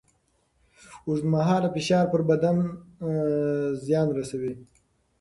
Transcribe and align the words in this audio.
اوږدمهاله 1.07 1.67
فشار 1.75 2.05
پر 2.11 2.21
بدن 2.29 2.57
زیان 3.85 4.07
رسوي. 4.17 4.53